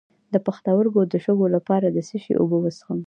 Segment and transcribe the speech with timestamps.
[0.33, 2.99] د پښتورګو د شګو لپاره د څه شي اوبه وڅښم؟